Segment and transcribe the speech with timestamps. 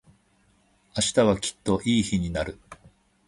[0.97, 2.57] 明日はきっといい日になる。